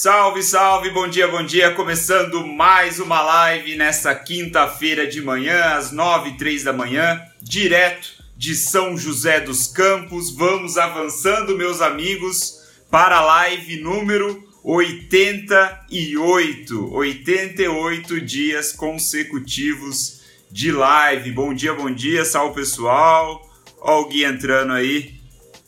Salve, 0.00 0.44
salve, 0.44 0.90
bom 0.90 1.08
dia, 1.08 1.26
bom 1.26 1.44
dia. 1.44 1.74
Começando 1.74 2.46
mais 2.46 3.00
uma 3.00 3.20
live 3.20 3.74
nesta 3.74 4.14
quinta-feira 4.14 5.08
de 5.08 5.20
manhã, 5.20 5.74
às 5.74 5.90
nove 5.90 6.30
e 6.30 6.36
três 6.36 6.62
da 6.62 6.72
manhã, 6.72 7.20
direto 7.42 8.08
de 8.36 8.54
São 8.54 8.96
José 8.96 9.40
dos 9.40 9.66
Campos. 9.66 10.32
Vamos 10.32 10.78
avançando, 10.78 11.56
meus 11.56 11.80
amigos, 11.80 12.62
para 12.88 13.16
a 13.16 13.24
live 13.24 13.80
número 13.80 14.48
88. 14.62 16.94
88 16.94 18.20
dias 18.20 18.70
consecutivos 18.70 20.20
de 20.48 20.70
live. 20.70 21.32
Bom 21.32 21.52
dia, 21.52 21.74
bom 21.74 21.90
dia, 21.90 22.24
salve 22.24 22.54
pessoal. 22.54 23.44
Ó 23.80 24.02
o 24.02 24.08
Gui 24.08 24.22
entrando 24.22 24.74
aí. 24.74 25.18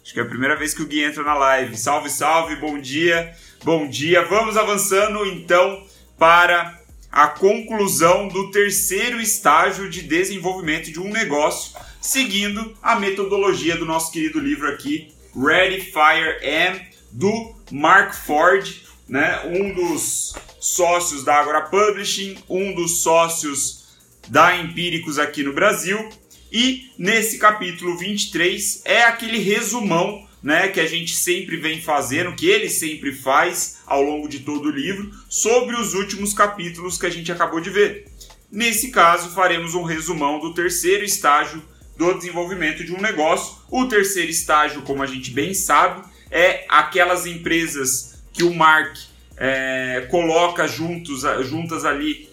Acho 0.05 0.15
que 0.15 0.21
é 0.21 0.23
a 0.23 0.27
primeira 0.27 0.55
vez 0.55 0.73
que 0.73 0.83
o 0.83 0.87
Gui 0.87 1.03
entra 1.03 1.25
na 1.25 1.35
live. 1.35 1.77
Salve, 1.77 2.09
salve, 2.09 2.55
bom 2.55 2.81
dia. 2.81 3.35
Bom 3.63 3.87
dia, 3.87 4.25
vamos 4.25 4.57
avançando 4.57 5.27
então 5.27 5.85
para 6.19 6.81
a 7.13 7.29
conclusão 7.29 8.27
do 8.27 8.51
terceiro 8.51 9.21
estágio 9.21 9.91
de 9.91 10.01
desenvolvimento 10.01 10.91
de 10.91 10.99
um 10.99 11.11
negócio, 11.11 11.79
seguindo 12.01 12.75
a 12.83 12.99
metodologia 12.99 13.77
do 13.77 13.85
nosso 13.85 14.11
querido 14.13 14.41
livro 14.41 14.67
aqui, 14.67 15.13
Ready 15.37 15.83
Fire 15.83 16.39
M, 16.41 16.81
do 17.13 17.55
Mark 17.71 18.15
Ford, 18.15 18.67
né? 19.07 19.43
um 19.45 19.75
dos 19.75 20.35
sócios 20.59 21.23
da 21.23 21.35
Agora 21.35 21.61
Publishing, 21.61 22.39
um 22.49 22.75
dos 22.75 23.03
sócios 23.03 23.99
da 24.27 24.57
Empíricos 24.57 25.19
aqui 25.19 25.43
no 25.43 25.53
Brasil. 25.53 26.09
E 26.51 26.91
nesse 26.97 27.39
capítulo 27.39 27.99
23 27.99 28.81
é 28.87 29.03
aquele 29.03 29.39
resumão 29.39 30.27
né, 30.43 30.69
que 30.69 30.81
a 30.81 30.87
gente 30.87 31.15
sempre 31.15 31.57
vem 31.57 31.81
fazendo, 31.81 32.35
que 32.35 32.49
ele 32.49 32.69
sempre 32.69 33.13
faz 33.13 33.81
ao 33.87 34.03
longo 34.03 34.29
de 34.29 34.41
todo 34.41 34.67
o 34.67 34.71
livro, 34.71 35.11
sobre 35.29 35.77
os 35.77 35.95
últimos 35.95 36.33
capítulos 36.33 36.99
que 36.99 37.07
a 37.07 37.11
gente 37.11 37.31
acabou 37.31 37.61
de 37.61 37.71
ver. 37.71 38.07
Nesse 38.51 38.91
caso, 38.91 39.31
faremos 39.31 39.75
um 39.75 39.83
resumão 39.83 40.41
do 40.41 40.55
terceiro 40.55 41.05
estágio 41.05 41.63
do 41.97 42.15
desenvolvimento 42.15 42.83
de 42.83 42.95
um 42.95 43.01
negócio. 43.01 43.57
O 43.71 43.87
terceiro 43.87 44.31
estágio, 44.31 44.83
como 44.83 45.03
a 45.03 45.07
gente 45.07 45.31
bem 45.31 45.53
sabe, 45.53 46.03
é 46.31 46.65
aquelas 46.69 47.27
empresas 47.27 48.23
que 48.33 48.43
o 48.43 48.55
Mark 48.55 48.97
é, 49.37 50.07
coloca 50.11 50.67
juntos, 50.67 51.23
juntas 51.47 51.85
ali 51.85 52.30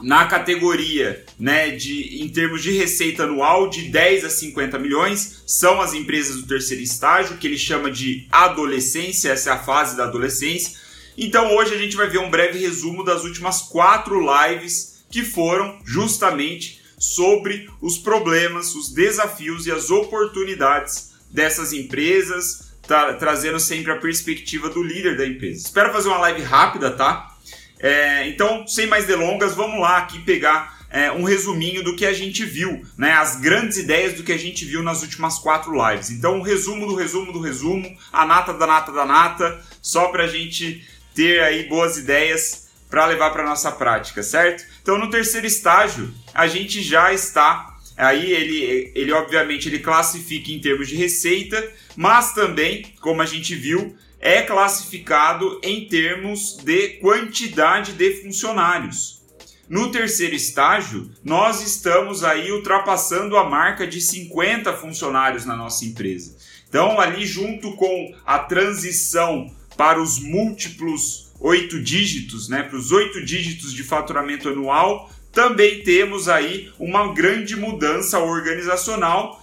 na 0.00 0.26
categoria, 0.26 1.24
né, 1.38 1.70
de 1.70 2.22
em 2.22 2.28
termos 2.28 2.62
de 2.62 2.72
receita 2.72 3.24
anual 3.24 3.68
de 3.68 3.88
10 3.88 4.24
a 4.24 4.30
50 4.30 4.78
milhões, 4.78 5.42
são 5.46 5.80
as 5.80 5.94
empresas 5.94 6.36
do 6.36 6.46
terceiro 6.46 6.82
estágio, 6.82 7.36
que 7.38 7.46
ele 7.46 7.58
chama 7.58 7.90
de 7.90 8.26
adolescência, 8.30 9.30
essa 9.30 9.50
é 9.50 9.52
a 9.52 9.58
fase 9.58 9.96
da 9.96 10.04
adolescência. 10.04 10.76
Então 11.16 11.54
hoje 11.54 11.74
a 11.74 11.78
gente 11.78 11.96
vai 11.96 12.08
ver 12.08 12.18
um 12.18 12.30
breve 12.30 12.58
resumo 12.58 13.04
das 13.04 13.24
últimas 13.24 13.62
quatro 13.62 14.20
lives 14.20 15.04
que 15.10 15.22
foram 15.22 15.78
justamente 15.84 16.82
sobre 16.98 17.70
os 17.80 17.98
problemas, 17.98 18.74
os 18.74 18.92
desafios 18.92 19.66
e 19.66 19.70
as 19.70 19.90
oportunidades 19.90 21.12
dessas 21.30 21.72
empresas, 21.72 22.72
trazendo 23.18 23.60
sempre 23.60 23.92
a 23.92 23.96
perspectiva 23.96 24.68
do 24.68 24.82
líder 24.82 25.16
da 25.16 25.26
empresa. 25.26 25.66
Espero 25.66 25.92
fazer 25.92 26.08
uma 26.08 26.18
live 26.18 26.42
rápida, 26.42 26.90
tá? 26.90 27.33
É, 27.80 28.28
então, 28.28 28.66
sem 28.66 28.86
mais 28.86 29.06
delongas, 29.06 29.54
vamos 29.54 29.80
lá 29.80 29.98
aqui 29.98 30.20
pegar 30.20 30.84
é, 30.90 31.10
um 31.10 31.24
resuminho 31.24 31.82
do 31.82 31.96
que 31.96 32.06
a 32.06 32.12
gente 32.12 32.44
viu, 32.44 32.84
né? 32.96 33.12
As 33.12 33.36
grandes 33.40 33.78
ideias 33.78 34.14
do 34.14 34.22
que 34.22 34.32
a 34.32 34.38
gente 34.38 34.64
viu 34.64 34.82
nas 34.82 35.02
últimas 35.02 35.38
quatro 35.38 35.72
lives. 35.72 36.10
Então, 36.10 36.36
um 36.36 36.42
resumo 36.42 36.86
do 36.86 36.94
resumo 36.94 37.32
do 37.32 37.40
resumo, 37.40 37.96
a 38.12 38.24
nata 38.24 38.52
da 38.52 38.66
nata 38.66 38.92
da 38.92 39.04
nata, 39.04 39.60
só 39.82 40.08
para 40.08 40.24
a 40.24 40.28
gente 40.28 40.86
ter 41.14 41.42
aí 41.42 41.64
boas 41.68 41.98
ideias 41.98 42.68
para 42.88 43.06
levar 43.06 43.30
para 43.30 43.44
nossa 43.44 43.72
prática, 43.72 44.22
certo? 44.22 44.64
Então, 44.82 44.96
no 44.96 45.10
terceiro 45.10 45.46
estágio, 45.46 46.14
a 46.32 46.46
gente 46.46 46.80
já 46.80 47.12
está 47.12 47.74
Aí 47.96 48.32
ele, 48.32 48.92
ele 48.94 49.12
obviamente 49.12 49.68
ele 49.68 49.78
classifica 49.78 50.50
em 50.50 50.58
termos 50.58 50.88
de 50.88 50.96
receita, 50.96 51.72
mas 51.94 52.32
também, 52.32 52.92
como 53.00 53.22
a 53.22 53.26
gente 53.26 53.54
viu, 53.54 53.96
é 54.24 54.40
classificado 54.40 55.60
em 55.62 55.86
termos 55.86 56.56
de 56.56 56.94
quantidade 57.00 57.92
de 57.92 58.22
funcionários. 58.22 59.22
No 59.68 59.92
terceiro 59.92 60.34
estágio, 60.34 61.10
nós 61.22 61.60
estamos 61.60 62.24
aí 62.24 62.50
ultrapassando 62.50 63.36
a 63.36 63.44
marca 63.44 63.86
de 63.86 64.00
50 64.00 64.72
funcionários 64.78 65.44
na 65.44 65.54
nossa 65.54 65.84
empresa. 65.84 66.34
Então, 66.66 66.98
ali 66.98 67.26
junto 67.26 67.76
com 67.76 68.14
a 68.24 68.38
transição 68.38 69.54
para 69.76 70.00
os 70.00 70.18
múltiplos 70.18 71.30
oito 71.38 71.78
dígitos, 71.82 72.48
né, 72.48 72.62
para 72.62 72.78
os 72.78 72.92
oito 72.92 73.22
dígitos 73.22 73.74
de 73.74 73.82
faturamento 73.82 74.48
anual, 74.48 75.10
também 75.32 75.82
temos 75.82 76.30
aí 76.30 76.72
uma 76.78 77.12
grande 77.12 77.56
mudança 77.56 78.18
organizacional 78.20 79.42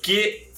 que 0.00 0.49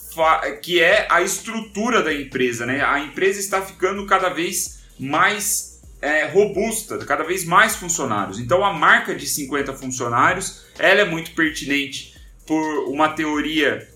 que 0.63 0.81
é 0.81 1.07
a 1.11 1.23
estrutura 1.23 2.03
da 2.03 2.13
empresa, 2.13 2.67
né? 2.67 2.83
A 2.85 3.01
empresa 3.01 3.41
está 3.41 3.63
ficando 3.63 4.05
cada 4.07 4.29
vez 4.29 4.81
mais 4.99 5.81
é, 6.01 6.27
robusta, 6.27 6.99
cada 6.99 7.23
vez 7.23 7.45
mais 7.45 7.77
funcionários. 7.77 8.39
Então 8.39 8.65
a 8.65 8.73
marca 8.73 9.15
de 9.15 9.27
50 9.27 9.73
funcionários, 9.75 10.65
ela 10.79 11.01
é 11.01 11.05
muito 11.05 11.31
pertinente 11.33 12.15
por 12.47 12.89
uma 12.89 13.09
teoria 13.11 13.89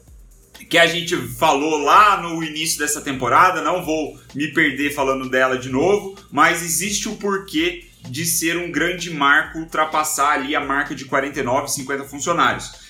que 0.71 0.79
a 0.79 0.87
gente 0.87 1.17
falou 1.17 1.79
lá 1.79 2.21
no 2.21 2.43
início 2.43 2.79
dessa 2.79 3.01
temporada, 3.01 3.61
não 3.61 3.85
vou 3.85 4.19
me 4.35 4.49
perder 4.53 4.95
falando 4.95 5.29
dela 5.29 5.59
de 5.59 5.69
novo, 5.69 6.17
mas 6.31 6.63
existe 6.63 7.09
o 7.09 7.17
porquê 7.17 7.85
de 8.09 8.25
ser 8.25 8.57
um 8.57 8.71
grande 8.71 9.11
marco 9.11 9.59
ultrapassar 9.59 10.33
ali 10.33 10.55
a 10.55 10.61
marca 10.61 10.95
de 10.95 11.05
49, 11.05 11.69
50 11.69 12.05
funcionários. 12.05 12.86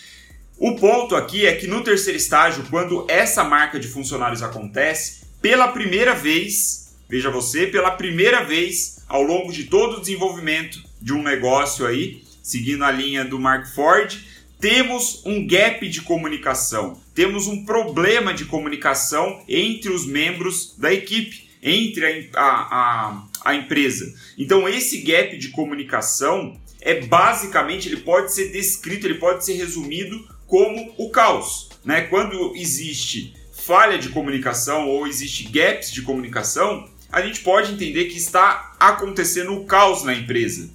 O 0.58 0.74
ponto 0.76 1.14
aqui 1.14 1.44
é 1.44 1.54
que 1.54 1.66
no 1.66 1.84
terceiro 1.84 2.16
estágio, 2.16 2.64
quando 2.70 3.04
essa 3.08 3.44
marca 3.44 3.78
de 3.78 3.88
funcionários 3.88 4.42
acontece, 4.42 5.26
pela 5.42 5.68
primeira 5.68 6.14
vez, 6.14 6.96
veja 7.06 7.30
você, 7.30 7.66
pela 7.66 7.90
primeira 7.90 8.42
vez 8.42 9.04
ao 9.06 9.22
longo 9.22 9.52
de 9.52 9.64
todo 9.64 9.98
o 9.98 10.00
desenvolvimento 10.00 10.82
de 11.00 11.12
um 11.12 11.22
negócio 11.22 11.86
aí, 11.86 12.22
seguindo 12.42 12.84
a 12.84 12.90
linha 12.90 13.22
do 13.22 13.38
Mark 13.38 13.66
Ford, 13.74 14.18
temos 14.58 15.22
um 15.26 15.46
gap 15.46 15.86
de 15.86 16.00
comunicação, 16.00 16.98
temos 17.14 17.46
um 17.46 17.66
problema 17.66 18.32
de 18.32 18.46
comunicação 18.46 19.42
entre 19.46 19.90
os 19.90 20.06
membros 20.06 20.74
da 20.78 20.90
equipe, 20.90 21.50
entre 21.62 22.30
a, 22.34 22.40
a, 22.40 22.52
a, 22.70 23.22
a 23.44 23.54
empresa. 23.54 24.10
Então, 24.38 24.66
esse 24.66 25.02
gap 25.02 25.36
de 25.36 25.50
comunicação 25.50 26.58
é 26.80 27.02
basicamente, 27.02 27.88
ele 27.88 27.98
pode 27.98 28.32
ser 28.32 28.50
descrito, 28.50 29.06
ele 29.06 29.18
pode 29.18 29.44
ser 29.44 29.54
resumido 29.54 30.34
como 30.46 30.94
o 30.96 31.10
caos. 31.10 31.68
Né? 31.84 32.02
Quando 32.02 32.54
existe 32.56 33.34
falha 33.52 33.98
de 33.98 34.10
comunicação 34.10 34.88
ou 34.88 35.06
existe 35.06 35.44
gaps 35.44 35.90
de 35.90 36.02
comunicação, 36.02 36.88
a 37.10 37.22
gente 37.22 37.40
pode 37.40 37.72
entender 37.72 38.04
que 38.06 38.16
está 38.16 38.74
acontecendo 38.78 39.54
o 39.54 39.64
caos 39.64 40.02
na 40.02 40.14
empresa, 40.14 40.70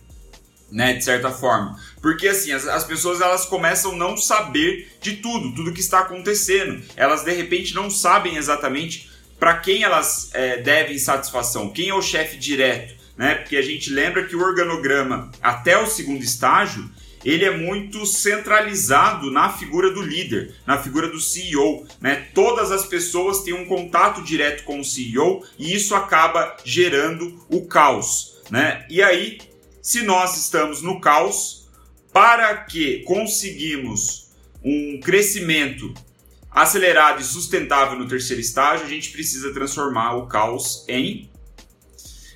né, 0.71 0.93
de 0.93 1.03
certa 1.03 1.31
forma. 1.31 1.79
Porque 2.01 2.27
assim, 2.27 2.51
as, 2.51 2.67
as 2.67 2.83
pessoas 2.83 3.21
elas 3.21 3.45
começam 3.45 3.91
a 3.91 3.95
não 3.95 4.17
saber 4.17 4.91
de 5.01 5.17
tudo, 5.17 5.53
tudo 5.53 5.73
que 5.73 5.79
está 5.79 5.99
acontecendo. 5.99 6.81
Elas 6.95 7.23
de 7.23 7.31
repente 7.31 7.73
não 7.75 7.89
sabem 7.89 8.38
exatamente 8.38 9.09
para 9.39 9.57
quem 9.57 9.83
elas 9.83 10.29
é, 10.33 10.57
devem 10.57 10.97
satisfação, 10.97 11.69
quem 11.69 11.89
é 11.89 11.93
o 11.93 12.01
chefe 12.01 12.38
direto, 12.38 12.93
né? 13.17 13.35
Porque 13.35 13.57
a 13.57 13.61
gente 13.61 13.89
lembra 13.89 14.25
que 14.25 14.35
o 14.35 14.41
organograma 14.41 15.31
até 15.41 15.77
o 15.77 15.88
segundo 15.88 16.23
estágio 16.23 16.89
ele 17.23 17.45
é 17.45 17.55
muito 17.55 18.05
centralizado 18.05 19.31
na 19.31 19.49
figura 19.49 19.91
do 19.91 20.01
líder, 20.01 20.55
na 20.65 20.77
figura 20.77 21.07
do 21.07 21.19
CEO. 21.19 21.85
Né? 21.99 22.27
Todas 22.33 22.71
as 22.71 22.85
pessoas 22.85 23.43
têm 23.43 23.53
um 23.53 23.65
contato 23.65 24.21
direto 24.23 24.63
com 24.63 24.79
o 24.79 24.85
CEO 24.85 25.43
e 25.57 25.73
isso 25.73 25.95
acaba 25.95 26.57
gerando 26.63 27.39
o 27.50 27.65
caos. 27.65 28.41
Né? 28.50 28.85
E 28.89 29.01
aí, 29.01 29.39
se 29.81 30.03
nós 30.03 30.38
estamos 30.38 30.81
no 30.81 31.00
caos, 31.00 31.69
para 32.12 32.56
que 32.57 33.03
conseguimos 33.03 34.29
um 34.63 35.00
crescimento 35.00 35.94
acelerado 36.51 37.21
e 37.21 37.24
sustentável 37.24 37.97
no 37.97 38.07
terceiro 38.07 38.41
estágio, 38.41 38.85
a 38.85 38.89
gente 38.89 39.12
precisa 39.12 39.53
transformar 39.53 40.15
o 40.15 40.27
caos 40.27 40.83
em 40.88 41.31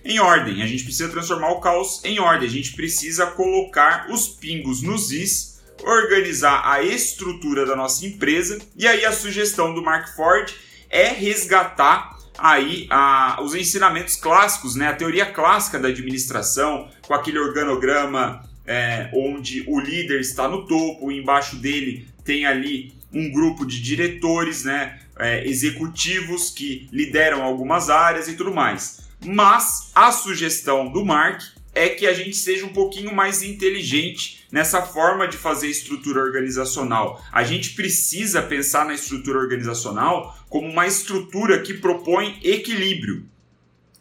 em 0.06 0.20
ordem. 0.20 0.62
A 0.62 0.68
gente 0.68 0.84
precisa 0.84 1.10
transformar 1.10 1.50
o 1.50 1.60
caos 1.60 2.00
em 2.04 2.20
ordem. 2.20 2.48
A 2.48 2.52
gente 2.52 2.74
precisa 2.74 3.26
colocar 3.26 4.08
os 4.12 4.28
pingos 4.28 4.84
nos 4.84 5.12
is, 5.12 5.60
organizar 5.84 6.62
a 6.64 6.84
estrutura 6.84 7.66
da 7.66 7.76
nossa 7.76 8.06
empresa. 8.06 8.60
E 8.78 8.88
aí 8.88 9.04
a 9.04 9.12
sugestão 9.12 9.74
do 9.74 9.82
Mark 9.82 10.16
Ford 10.16 10.54
é 10.92 11.08
resgatar 11.08 12.16
aí 12.38 12.88
a, 12.92 13.42
os 13.42 13.56
ensinamentos 13.56 14.16
clássicos, 14.16 14.76
né? 14.76 14.90
A 14.90 14.96
teoria 14.96 15.26
clássica 15.26 15.80
da 15.80 15.88
administração, 15.88 16.88
com 17.02 17.14
aquele 17.14 17.40
organograma 17.40 18.48
é, 18.68 19.10
onde 19.14 19.64
o 19.68 19.80
líder 19.80 20.20
está 20.20 20.48
no 20.48 20.68
topo, 20.68 21.12
embaixo 21.12 21.56
dele 21.56 22.08
tem 22.24 22.46
ali 22.46 22.94
um 23.12 23.32
grupo 23.32 23.66
de 23.66 23.82
diretores, 23.82 24.64
né? 24.64 25.00
É, 25.18 25.48
executivos 25.48 26.50
que 26.50 26.90
lideram 26.92 27.42
algumas 27.42 27.90
áreas 27.90 28.28
e 28.28 28.36
tudo 28.36 28.54
mais. 28.54 29.05
Mas 29.26 29.92
a 29.94 30.12
sugestão 30.12 30.92
do 30.92 31.04
Mark 31.04 31.42
é 31.74 31.90
que 31.90 32.08
a 32.08 32.14
gente 32.14 32.38
seja 32.38 32.66
um 32.66 32.72
pouquinho 32.72 33.14
mais 33.14 33.44
inteligente 33.44 34.46
nessa 34.52 34.82
forma 34.82 35.28
de 35.28 35.36
fazer 35.36 35.68
estrutura 35.68 36.22
organizacional. 36.22 37.22
A 37.32 37.44
gente 37.44 37.72
precisa 37.72 38.42
pensar 38.42 38.86
na 38.86 38.94
estrutura 38.94 39.40
organizacional 39.40 40.38
como 40.48 40.70
uma 40.70 40.88
estrutura 40.88 41.62
que 41.62 41.74
propõe 41.74 42.40
equilíbrio. 42.42 43.26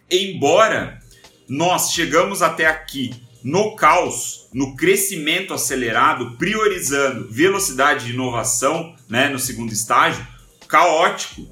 Embora 0.09 1.03
nós 1.49 1.93
chegamos 1.93 2.43
até 2.43 2.67
aqui 2.67 3.13
no 3.43 3.77
caos, 3.77 4.49
no 4.55 4.75
crescimento 4.75 5.53
acelerado, 5.53 6.37
priorizando 6.39 7.29
velocidade 7.31 8.07
de 8.07 8.13
inovação, 8.13 8.97
né, 9.07 9.29
no 9.29 9.39
segundo 9.39 9.71
estágio, 9.71 10.27
caótico. 10.67 11.47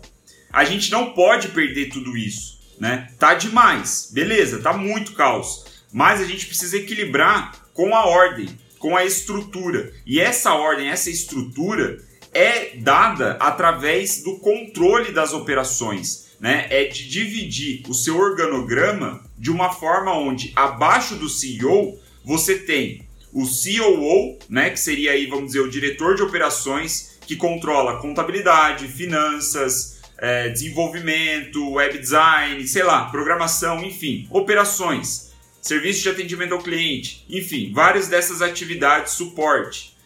A 0.50 0.64
gente 0.64 0.90
não 0.90 1.12
pode 1.12 1.48
perder 1.48 1.90
tudo 1.90 2.16
isso, 2.16 2.51
né? 2.82 3.06
Tá 3.16 3.34
demais, 3.34 4.10
beleza, 4.12 4.58
tá 4.58 4.72
muito 4.72 5.12
caos, 5.12 5.64
mas 5.92 6.20
a 6.20 6.24
gente 6.24 6.46
precisa 6.46 6.76
equilibrar 6.76 7.52
com 7.72 7.94
a 7.94 8.06
ordem, 8.06 8.48
com 8.80 8.96
a 8.96 9.04
estrutura. 9.04 9.92
E 10.04 10.18
essa 10.18 10.52
ordem, 10.54 10.88
essa 10.88 11.08
estrutura 11.08 12.02
é 12.34 12.76
dada 12.78 13.36
através 13.38 14.24
do 14.24 14.36
controle 14.40 15.12
das 15.12 15.32
operações, 15.32 16.32
né? 16.40 16.66
É 16.70 16.86
de 16.86 17.08
dividir 17.08 17.84
o 17.88 17.94
seu 17.94 18.18
organograma 18.18 19.22
de 19.38 19.52
uma 19.52 19.72
forma 19.72 20.12
onde 20.18 20.52
abaixo 20.56 21.14
do 21.14 21.28
CEO 21.28 22.00
você 22.24 22.58
tem 22.58 23.06
o 23.32 23.44
COO, 23.44 24.38
né, 24.48 24.70
que 24.70 24.80
seria 24.80 25.12
aí, 25.12 25.26
vamos 25.26 25.46
dizer, 25.46 25.60
o 25.60 25.70
diretor 25.70 26.16
de 26.16 26.22
operações 26.22 27.18
que 27.26 27.36
controla 27.36 28.00
contabilidade, 28.00 28.88
finanças, 28.88 29.91
é, 30.22 30.48
desenvolvimento, 30.50 31.72
web 31.72 31.98
design, 31.98 32.64
sei 32.68 32.84
lá, 32.84 33.06
programação, 33.06 33.84
enfim, 33.84 34.28
operações, 34.30 35.32
serviço 35.60 36.02
de 36.02 36.10
atendimento 36.10 36.54
ao 36.54 36.62
cliente, 36.62 37.26
enfim, 37.28 37.72
várias 37.74 38.06
dessas 38.06 38.40
atividades, 38.40 39.14
suporte. 39.14 39.96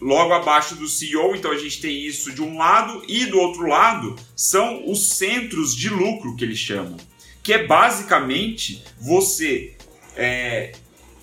Logo 0.00 0.32
abaixo 0.32 0.74
do 0.74 0.88
CEO, 0.88 1.36
então 1.36 1.50
a 1.50 1.58
gente 1.58 1.82
tem 1.82 2.02
isso 2.02 2.32
de 2.32 2.40
um 2.40 2.56
lado, 2.56 3.02
e 3.06 3.26
do 3.26 3.38
outro 3.38 3.66
lado 3.66 4.16
são 4.34 4.90
os 4.90 5.10
centros 5.10 5.76
de 5.76 5.90
lucro 5.90 6.34
que 6.34 6.42
eles 6.42 6.58
chamam, 6.58 6.96
que 7.42 7.52
é 7.52 7.66
basicamente 7.66 8.82
você 8.98 9.76
é, 10.16 10.72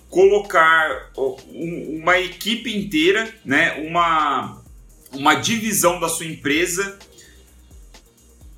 colocar 0.07 1.11
uma 1.47 2.19
equipe 2.19 2.75
inteira, 2.77 3.33
né, 3.43 3.73
uma, 3.87 4.61
uma 5.11 5.33
divisão 5.33 5.99
da 5.99 6.07
sua 6.07 6.27
empresa 6.27 6.99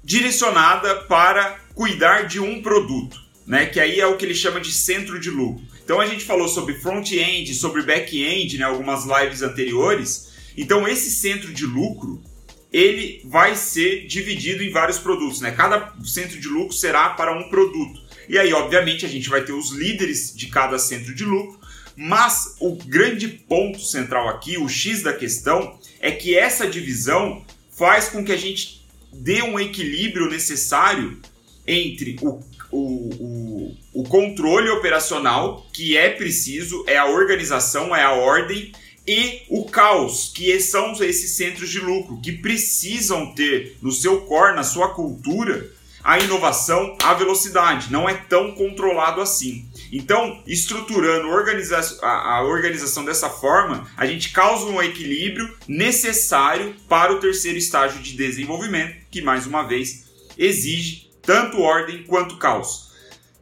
direcionada 0.05 0.95
para 1.03 1.59
cuidar 1.73 2.27
de 2.27 2.39
um 2.39 2.61
produto, 2.61 3.19
né? 3.45 3.65
Que 3.65 3.79
aí 3.79 3.99
é 3.99 4.05
o 4.05 4.15
que 4.15 4.23
ele 4.23 4.35
chama 4.35 4.61
de 4.61 4.71
centro 4.71 5.19
de 5.19 5.31
lucro. 5.31 5.65
Então 5.83 5.99
a 5.99 6.05
gente 6.05 6.23
falou 6.23 6.47
sobre 6.47 6.75
front-end, 6.75 7.53
sobre 7.55 7.81
back-end, 7.81 8.59
né? 8.59 8.65
Algumas 8.65 9.03
lives 9.05 9.41
anteriores. 9.41 10.31
Então 10.55 10.87
esse 10.87 11.09
centro 11.09 11.51
de 11.51 11.65
lucro 11.65 12.23
ele 12.71 13.21
vai 13.25 13.55
ser 13.55 14.05
dividido 14.05 14.61
em 14.61 14.69
vários 14.69 14.99
produtos, 14.99 15.41
né? 15.41 15.51
Cada 15.51 15.93
centro 16.03 16.39
de 16.39 16.47
lucro 16.47 16.73
será 16.73 17.09
para 17.09 17.35
um 17.35 17.49
produto. 17.49 17.99
E 18.27 18.37
aí, 18.37 18.53
obviamente, 18.53 19.05
a 19.05 19.09
gente 19.09 19.29
vai 19.29 19.43
ter 19.43 19.53
os 19.53 19.71
líderes 19.71 20.35
de 20.35 20.47
cada 20.47 20.77
centro 20.77 21.15
de 21.15 21.23
lucro, 21.23 21.59
mas 21.95 22.57
o 22.59 22.75
grande 22.75 23.27
ponto 23.27 23.79
central 23.79 24.27
aqui, 24.27 24.57
o 24.57 24.67
X 24.67 25.01
da 25.01 25.13
questão, 25.13 25.79
é 26.01 26.11
que 26.11 26.37
essa 26.37 26.67
divisão 26.67 27.45
faz 27.77 28.09
com 28.09 28.25
que 28.25 28.31
a 28.31 28.37
gente 28.37 28.84
dê 29.15 29.41
um 29.41 29.59
equilíbrio 29.59 30.29
necessário 30.29 31.19
entre 31.67 32.17
o, 32.21 32.39
o, 32.71 32.79
o, 33.19 33.77
o 33.93 34.03
controle 34.03 34.69
operacional, 34.69 35.65
que 35.73 35.97
é 35.97 36.09
preciso, 36.09 36.83
é 36.87 36.97
a 36.97 37.05
organização, 37.05 37.95
é 37.95 38.03
a 38.03 38.13
ordem, 38.13 38.71
e 39.07 39.43
o 39.49 39.65
caos, 39.65 40.31
que 40.33 40.59
são 40.59 40.91
esses 41.03 41.31
centros 41.31 41.69
de 41.69 41.79
lucro, 41.79 42.19
que 42.21 42.31
precisam 42.31 43.33
ter 43.33 43.77
no 43.81 43.91
seu 43.91 44.21
core, 44.21 44.55
na 44.55 44.63
sua 44.63 44.89
cultura, 44.89 45.71
a 46.03 46.19
inovação, 46.19 46.95
a 47.01 47.13
velocidade. 47.13 47.91
Não 47.91 48.09
é 48.09 48.13
tão 48.13 48.53
controlado 48.53 49.21
assim. 49.21 49.67
Então, 49.91 50.41
estruturando 50.47 51.29
organiza 51.29 51.79
a, 52.01 52.37
a 52.37 52.43
organização 52.43 53.05
dessa 53.05 53.29
forma, 53.29 53.89
a 53.95 54.05
gente 54.05 54.31
causa 54.31 54.65
um 54.65 54.81
equilíbrio 54.81 55.55
necessário 55.67 56.75
para 56.87 57.13
o 57.13 57.19
terceiro 57.19 57.57
estágio 57.57 58.01
de 58.01 58.15
desenvolvimento, 58.15 58.95
que 59.09 59.21
mais 59.21 59.45
uma 59.45 59.63
vez 59.63 60.05
exige 60.37 61.11
tanto 61.21 61.61
ordem 61.61 62.03
quanto 62.03 62.37
caos. 62.37 62.85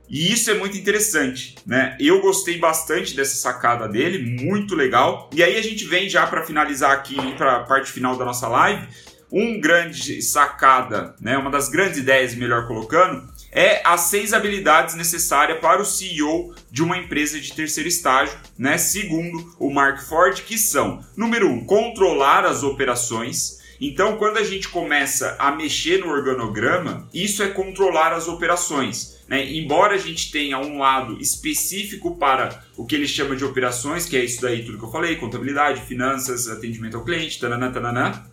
E 0.10 0.32
isso 0.32 0.52
é 0.52 0.54
muito 0.54 0.78
interessante, 0.78 1.56
né? 1.66 1.98
Eu 2.00 2.22
gostei 2.22 2.60
bastante 2.60 3.16
dessa 3.16 3.36
sacada 3.36 3.88
dele, 3.88 4.44
muito 4.44 4.76
legal. 4.76 5.30
E 5.34 5.42
aí 5.42 5.58
a 5.58 5.62
gente 5.62 5.86
vem 5.86 6.08
já 6.08 6.28
para 6.28 6.44
finalizar 6.46 6.92
aqui 6.92 7.16
para 7.36 7.58
a 7.58 7.60
parte 7.64 7.92
final 7.92 8.16
da 8.16 8.24
nossa 8.24 8.48
live, 8.48 8.88
um 9.32 9.60
grande 9.60 10.22
sacada, 10.22 11.16
né? 11.20 11.36
Uma 11.38 11.50
das 11.50 11.68
grandes 11.68 11.98
ideias, 11.98 12.36
melhor 12.36 12.68
colocando, 12.68 13.28
é 13.54 13.82
as 13.86 14.02
seis 14.02 14.34
habilidades 14.34 14.96
necessárias 14.96 15.60
para 15.60 15.82
o 15.82 15.86
CEO 15.86 16.54
de 16.72 16.84
uma 16.84 16.98
empresa 16.98 17.40
de 17.40 17.54
terceiro 17.54 17.88
estágio, 17.88 18.38
né? 18.58 18.78
Segundo 18.78 19.56
o 19.60 19.70
Mark 19.70 20.02
Ford, 20.02 20.42
que 20.42 20.58
são: 20.58 21.04
número 21.16 21.48
um, 21.48 21.64
controlar 21.64 22.46
as 22.46 22.64
operações. 22.64 23.62
Então, 23.80 24.18
quando 24.18 24.38
a 24.38 24.44
gente 24.44 24.70
começa 24.70 25.36
a 25.38 25.52
mexer 25.52 26.00
no 26.00 26.10
organograma, 26.10 27.08
isso 27.14 27.44
é 27.44 27.50
controlar 27.50 28.14
as 28.14 28.28
operações. 28.28 29.18
Né? 29.28 29.52
Embora 29.52 29.96
a 29.96 29.98
gente 29.98 30.32
tenha 30.32 30.58
um 30.58 30.78
lado 30.78 31.20
específico 31.20 32.16
para 32.16 32.64
o 32.78 32.86
que 32.86 32.96
ele 32.96 33.08
chama 33.08 33.36
de 33.36 33.44
operações, 33.44 34.06
que 34.06 34.16
é 34.16 34.24
isso 34.24 34.42
daí 34.42 34.64
tudo 34.64 34.78
que 34.78 34.86
eu 34.86 34.92
falei, 34.92 35.16
contabilidade, 35.18 35.82
finanças, 35.82 36.48
atendimento 36.48 36.96
ao 36.96 37.04
cliente, 37.04 37.40
tananã, 37.40 37.72
tananã. 37.72 38.24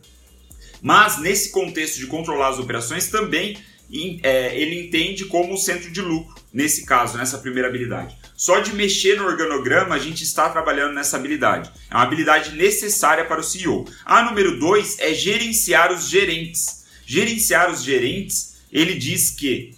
Mas 0.81 1.19
nesse 1.19 1.51
contexto 1.51 1.99
de 1.99 2.07
controlar 2.07 2.51
as 2.51 2.59
operações 2.59 3.09
também 3.09 3.57
ele 3.93 4.87
entende 4.87 5.25
como 5.25 5.57
centro 5.57 5.91
de 5.91 6.01
lucro, 6.01 6.35
nesse 6.53 6.85
caso, 6.85 7.19
nessa 7.19 7.39
primeira 7.39 7.69
habilidade. 7.69 8.17
Só 8.37 8.61
de 8.61 8.73
mexer 8.75 9.17
no 9.17 9.25
organograma, 9.25 9.95
a 9.95 9.99
gente 9.99 10.23
está 10.25 10.49
trabalhando 10.49 10.95
nessa 10.95 11.17
habilidade. 11.17 11.71
É 11.91 11.95
uma 11.95 12.05
habilidade 12.05 12.55
necessária 12.57 13.25
para 13.25 13.41
o 13.41 13.45
CEO. 13.45 13.85
A 14.05 14.23
número 14.23 14.59
2 14.59 14.99
é 15.01 15.13
gerenciar 15.13 15.93
os 15.93 16.09
gerentes. 16.09 16.87
Gerenciar 17.05 17.71
os 17.71 17.83
gerentes, 17.83 18.57
ele 18.73 18.95
diz 18.95 19.31
que 19.31 19.75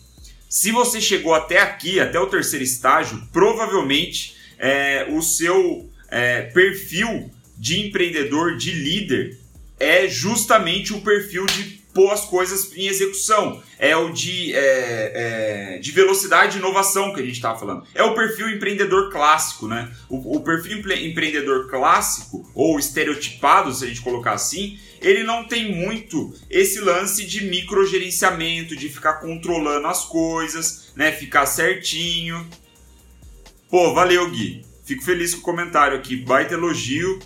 se 0.49 0.71
você 0.71 1.01
chegou 1.01 1.35
até 1.35 1.59
aqui, 1.61 1.99
até 1.99 2.21
o 2.21 2.27
terceiro 2.27 2.63
estágio, 2.63 3.27
provavelmente 3.33 4.37
é, 4.59 5.07
o 5.09 5.23
seu 5.23 5.91
é, 6.11 6.43
perfil 6.43 7.31
de 7.57 7.81
empreendedor, 7.81 8.57
de 8.57 8.71
líder, 8.71 9.39
é 9.81 10.07
justamente 10.07 10.93
o 10.93 11.01
perfil 11.01 11.47
de 11.47 11.82
pôr 11.93 12.11
as 12.11 12.25
coisas 12.25 12.75
em 12.77 12.87
execução. 12.87 13.63
É 13.79 13.97
o 13.97 14.11
de, 14.11 14.55
é, 14.55 15.75
é, 15.75 15.79
de 15.79 15.91
velocidade 15.91 16.57
e 16.57 16.61
inovação 16.61 17.13
que 17.13 17.21
a 17.21 17.25
gente 17.25 17.35
estava 17.35 17.59
falando. 17.59 17.85
É 17.95 18.03
o 18.03 18.15
perfil 18.15 18.49
empreendedor 18.51 19.11
clássico, 19.11 19.67
né? 19.69 19.91
O, 20.09 20.37
o 20.37 20.41
perfil 20.41 20.79
empreendedor 20.79 21.69
clássico, 21.69 22.49
ou 22.55 22.79
estereotipado, 22.79 23.73
se 23.73 23.85
a 23.85 23.89
gente 23.89 24.01
colocar 24.01 24.33
assim, 24.33 24.79
ele 25.01 25.25
não 25.25 25.45
tem 25.45 25.75
muito 25.75 26.33
esse 26.49 26.81
lance 26.81 27.27
de 27.27 27.45
microgerenciamento, 27.45 28.77
de 28.77 28.89
ficar 28.89 29.15
controlando 29.15 29.87
as 29.87 30.05
coisas, 30.05 30.93
né? 30.95 31.13
Ficar 31.13 31.47
certinho. 31.47 32.47
Pô, 33.69 33.93
valeu, 33.93 34.31
Gui. 34.31 34.65
Fico 34.85 35.03
feliz 35.03 35.35
com 35.35 35.41
o 35.41 35.45
comentário 35.45 35.97
aqui. 35.97 36.17
Baita 36.17 36.55
elogio 36.55 37.19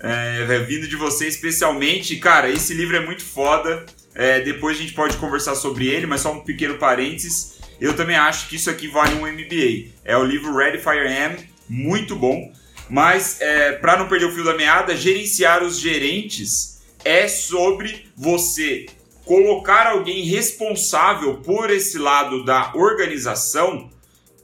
é, 0.00 0.58
vindo 0.60 0.88
de 0.88 0.96
você 0.96 1.28
especialmente. 1.28 2.16
Cara, 2.16 2.48
esse 2.48 2.74
livro 2.74 2.96
é 2.96 3.00
muito 3.04 3.22
foda. 3.22 3.84
É, 4.14 4.40
depois 4.40 4.76
a 4.76 4.80
gente 4.80 4.94
pode 4.94 5.16
conversar 5.18 5.54
sobre 5.54 5.86
ele, 5.86 6.06
mas 6.06 6.22
só 6.22 6.32
um 6.32 6.40
pequeno 6.40 6.78
parênteses. 6.78 7.58
Eu 7.80 7.94
também 7.94 8.16
acho 8.16 8.48
que 8.48 8.56
isso 8.56 8.70
aqui 8.70 8.88
vale 8.88 9.14
um 9.14 9.26
MBA. 9.26 9.92
É 10.04 10.16
o 10.16 10.24
livro 10.24 10.54
Ready 10.54 10.78
Fire 10.78 11.06
Am, 11.06 11.36
muito 11.68 12.16
bom. 12.16 12.52
Mas 12.88 13.40
é, 13.40 13.72
para 13.72 13.96
não 13.96 14.08
perder 14.08 14.26
o 14.26 14.32
fio 14.32 14.44
da 14.44 14.56
meada, 14.56 14.96
gerenciar 14.96 15.62
os 15.62 15.78
gerentes 15.78 16.80
é 17.04 17.28
sobre 17.28 18.06
você 18.16 18.86
colocar 19.24 19.86
alguém 19.86 20.24
responsável 20.24 21.36
por 21.36 21.70
esse 21.70 21.98
lado 21.98 22.44
da 22.44 22.74
organização 22.74 23.88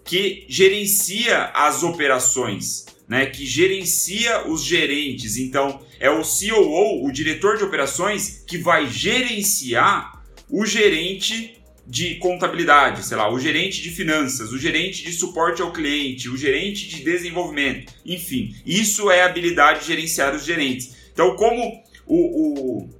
que 0.05 0.47
gerencia 0.49 1.51
as 1.53 1.83
operações 1.83 2.87
né, 3.09 3.27
que 3.27 3.47
gerencia 3.47 4.47
os 4.49 4.65
gerentes. 4.65 5.37
Então, 5.37 5.81
é 6.01 6.11
o 6.11 6.23
COO, 6.23 7.07
o 7.07 7.13
diretor 7.13 7.57
de 7.57 7.65
operações, 7.65 8.45
que 8.47 8.59
vai 8.59 8.89
gerenciar 8.89 10.23
o 10.49 10.65
gerente 10.67 11.57
de 11.87 12.17
contabilidade, 12.17 13.05
sei 13.05 13.17
lá, 13.17 13.33
o 13.33 13.39
gerente 13.39 13.81
de 13.81 13.91
finanças, 13.91 14.53
o 14.53 14.59
gerente 14.59 15.05
de 15.05 15.13
suporte 15.13 15.63
ao 15.63 15.73
cliente, 15.73 16.29
o 16.29 16.37
gerente 16.37 16.89
de 16.89 17.05
desenvolvimento, 17.05 17.93
enfim, 18.05 18.55
isso 18.67 19.09
é 19.09 19.23
habilidade 19.23 19.81
de 19.81 19.87
gerenciar 19.87 20.35
os 20.35 20.45
gerentes. 20.45 20.97
Então, 21.13 21.37
como 21.37 21.63
o, 22.05 22.17
o, 22.17 22.91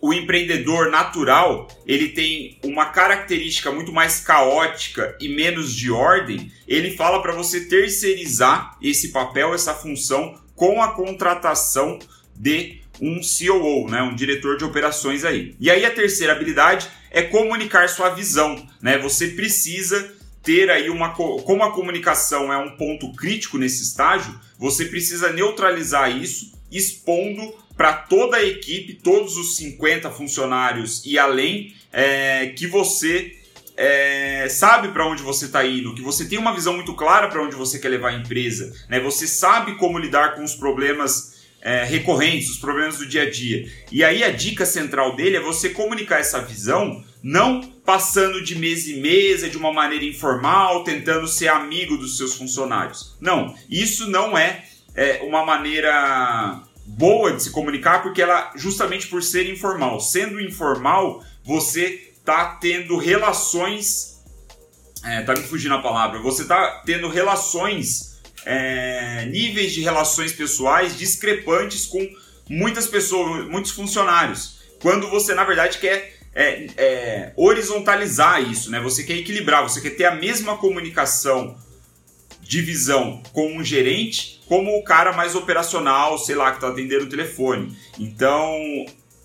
o 0.00 0.12
empreendedor 0.12 0.90
natural 0.90 1.68
ele 1.86 2.10
tem 2.10 2.58
uma 2.62 2.86
característica 2.86 3.70
muito 3.72 3.92
mais 3.92 4.20
caótica 4.20 5.16
e 5.20 5.28
menos 5.28 5.74
de 5.74 5.90
ordem, 5.90 6.52
ele 6.66 6.96
fala 6.96 7.20
para 7.20 7.32
você 7.32 7.66
terceirizar 7.66 8.76
esse 8.80 9.08
papel, 9.08 9.54
essa 9.54 9.74
função 9.74 10.40
com 10.54 10.82
a 10.82 10.92
contratação 10.92 11.98
de 12.34 12.80
um 13.00 13.20
COO, 13.20 13.88
né, 13.88 14.02
um 14.02 14.14
diretor 14.14 14.56
de 14.56 14.64
operações 14.64 15.24
aí. 15.24 15.54
E 15.60 15.70
aí 15.70 15.84
a 15.84 15.90
terceira 15.90 16.32
habilidade 16.32 16.88
é 17.10 17.22
comunicar 17.22 17.88
sua 17.88 18.10
visão, 18.10 18.66
né? 18.82 18.98
Você 18.98 19.28
precisa 19.28 20.14
ter 20.42 20.70
aí 20.70 20.90
uma 20.90 21.10
como 21.10 21.62
a 21.62 21.72
comunicação 21.72 22.52
é 22.52 22.56
um 22.56 22.76
ponto 22.76 23.12
crítico 23.12 23.58
nesse 23.58 23.82
estágio, 23.82 24.38
você 24.58 24.84
precisa 24.84 25.32
neutralizar 25.32 26.10
isso 26.10 26.52
expondo 26.70 27.54
para 27.78 27.92
toda 27.92 28.38
a 28.38 28.44
equipe, 28.44 28.94
todos 28.94 29.36
os 29.36 29.56
50 29.56 30.10
funcionários 30.10 31.06
e 31.06 31.16
além, 31.16 31.72
é, 31.92 32.48
que 32.48 32.66
você 32.66 33.36
é, 33.76 34.48
sabe 34.50 34.88
para 34.88 35.06
onde 35.06 35.22
você 35.22 35.44
está 35.44 35.64
indo, 35.64 35.94
que 35.94 36.02
você 36.02 36.24
tem 36.24 36.40
uma 36.40 36.52
visão 36.52 36.74
muito 36.74 36.92
clara 36.94 37.28
para 37.28 37.40
onde 37.40 37.54
você 37.54 37.78
quer 37.78 37.90
levar 37.90 38.08
a 38.08 38.14
empresa, 38.14 38.74
né? 38.88 38.98
Você 38.98 39.28
sabe 39.28 39.76
como 39.76 39.96
lidar 39.96 40.34
com 40.34 40.42
os 40.42 40.56
problemas 40.56 41.38
é, 41.62 41.84
recorrentes, 41.84 42.50
os 42.50 42.58
problemas 42.58 42.98
do 42.98 43.06
dia 43.06 43.22
a 43.22 43.30
dia. 43.30 43.70
E 43.92 44.02
aí 44.02 44.24
a 44.24 44.32
dica 44.32 44.66
central 44.66 45.14
dele 45.14 45.36
é 45.36 45.40
você 45.40 45.68
comunicar 45.68 46.18
essa 46.18 46.40
visão, 46.40 47.04
não 47.22 47.60
passando 47.86 48.42
de 48.42 48.56
mesa 48.56 48.90
em 48.90 49.00
mesa, 49.00 49.48
de 49.48 49.56
uma 49.56 49.72
maneira 49.72 50.04
informal, 50.04 50.82
tentando 50.82 51.28
ser 51.28 51.46
amigo 51.46 51.96
dos 51.96 52.16
seus 52.16 52.34
funcionários. 52.34 53.16
Não, 53.20 53.54
isso 53.70 54.10
não 54.10 54.36
é, 54.36 54.64
é 54.96 55.20
uma 55.22 55.44
maneira 55.44 56.60
boa 56.88 57.32
de 57.32 57.42
se 57.42 57.50
comunicar 57.50 58.02
porque 58.02 58.22
ela 58.22 58.52
justamente 58.56 59.06
por 59.08 59.22
ser 59.22 59.48
informal, 59.50 60.00
sendo 60.00 60.40
informal, 60.40 61.22
você 61.44 62.12
tá 62.24 62.56
tendo 62.60 62.96
relações 62.96 64.18
é, 65.04 65.22
tá 65.22 65.34
me 65.34 65.42
fugindo 65.42 65.74
a 65.74 65.82
palavra, 65.82 66.18
você 66.18 66.44
tá 66.44 66.82
tendo 66.84 67.08
relações 67.08 68.18
é, 68.44 69.26
níveis 69.26 69.72
de 69.72 69.80
relações 69.80 70.32
pessoais 70.32 70.98
discrepantes 70.98 71.86
com 71.86 72.04
muitas 72.48 72.86
pessoas, 72.86 73.46
muitos 73.46 73.70
funcionários. 73.70 74.58
Quando 74.80 75.08
você 75.08 75.34
na 75.34 75.44
verdade 75.44 75.78
quer 75.78 76.18
é, 76.34 76.66
é, 76.76 77.32
horizontalizar 77.36 78.40
isso, 78.48 78.70
né? 78.70 78.80
Você 78.80 79.02
quer 79.02 79.14
equilibrar, 79.14 79.62
você 79.62 79.80
quer 79.80 79.90
ter 79.90 80.04
a 80.04 80.14
mesma 80.14 80.56
comunicação 80.56 81.56
de 82.48 82.62
visão 82.62 83.22
com 83.34 83.58
um 83.58 83.62
gerente 83.62 84.40
como 84.46 84.74
o 84.78 84.82
cara 84.82 85.12
mais 85.12 85.34
operacional, 85.34 86.16
sei 86.16 86.34
lá, 86.34 86.50
que 86.50 86.56
está 86.56 86.68
atendendo 86.68 87.04
o 87.04 87.08
telefone. 87.08 87.76
Então, 87.98 88.56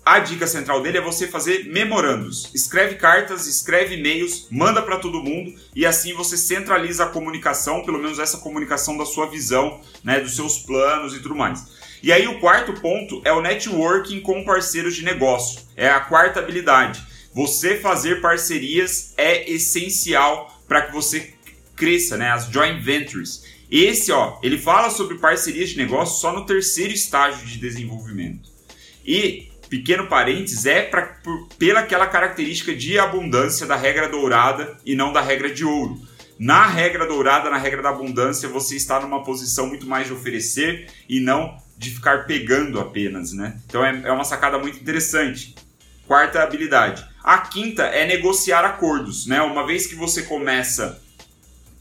a 0.04 0.18
dica 0.18 0.46
central 0.46 0.82
dele 0.82 0.98
é 0.98 1.00
você 1.00 1.26
fazer 1.26 1.64
memorandos. 1.64 2.50
Escreve 2.54 2.96
cartas, 2.96 3.46
escreve 3.46 3.94
e-mails, 3.94 4.46
manda 4.50 4.82
para 4.82 4.98
todo 4.98 5.22
mundo 5.22 5.54
e 5.74 5.86
assim 5.86 6.12
você 6.12 6.36
centraliza 6.36 7.04
a 7.04 7.08
comunicação, 7.08 7.82
pelo 7.82 7.98
menos 7.98 8.18
essa 8.18 8.36
comunicação 8.36 8.98
da 8.98 9.06
sua 9.06 9.30
visão, 9.30 9.80
né, 10.04 10.20
dos 10.20 10.36
seus 10.36 10.58
planos 10.58 11.16
e 11.16 11.20
tudo 11.20 11.34
mais. 11.34 11.64
E 12.02 12.12
aí 12.12 12.28
o 12.28 12.38
quarto 12.38 12.78
ponto 12.82 13.22
é 13.24 13.32
o 13.32 13.40
networking 13.40 14.20
com 14.20 14.44
parceiros 14.44 14.94
de 14.94 15.02
negócio. 15.02 15.62
É 15.74 15.88
a 15.88 16.00
quarta 16.00 16.40
habilidade. 16.40 17.02
Você 17.32 17.76
fazer 17.76 18.20
parcerias 18.20 19.14
é 19.16 19.50
essencial 19.50 20.62
para 20.68 20.82
que 20.82 20.92
você 20.92 21.33
cresça, 21.74 22.16
né? 22.16 22.30
As 22.30 22.46
joint 22.50 22.80
ventures. 22.82 23.44
Esse, 23.70 24.12
ó, 24.12 24.38
ele 24.42 24.58
fala 24.58 24.90
sobre 24.90 25.18
parcerias 25.18 25.70
de 25.70 25.78
negócio 25.78 26.20
só 26.20 26.32
no 26.32 26.46
terceiro 26.46 26.92
estágio 26.92 27.46
de 27.46 27.58
desenvolvimento. 27.58 28.48
E, 29.04 29.48
pequeno 29.68 30.06
parênteses, 30.06 30.66
é 30.66 30.82
pra, 30.82 31.02
por, 31.22 31.48
pela 31.58 31.80
aquela 31.80 32.06
característica 32.06 32.74
de 32.74 32.98
abundância 32.98 33.66
da 33.66 33.76
regra 33.76 34.08
dourada 34.08 34.76
e 34.84 34.94
não 34.94 35.12
da 35.12 35.20
regra 35.20 35.52
de 35.52 35.64
ouro. 35.64 36.00
Na 36.38 36.66
regra 36.66 37.06
dourada, 37.06 37.48
na 37.48 37.58
regra 37.58 37.82
da 37.82 37.90
abundância, 37.90 38.48
você 38.48 38.76
está 38.76 39.00
numa 39.00 39.22
posição 39.22 39.66
muito 39.66 39.86
mais 39.86 40.06
de 40.06 40.12
oferecer 40.12 40.88
e 41.08 41.20
não 41.20 41.56
de 41.76 41.90
ficar 41.90 42.26
pegando 42.26 42.80
apenas, 42.80 43.32
né? 43.32 43.58
Então 43.66 43.84
é, 43.84 44.02
é 44.04 44.12
uma 44.12 44.24
sacada 44.24 44.58
muito 44.58 44.78
interessante. 44.78 45.54
Quarta 46.06 46.42
habilidade. 46.42 47.04
A 47.22 47.38
quinta 47.38 47.84
é 47.84 48.06
negociar 48.06 48.64
acordos, 48.64 49.26
né? 49.26 49.40
Uma 49.42 49.66
vez 49.66 49.86
que 49.86 49.94
você 49.94 50.22
começa 50.22 51.02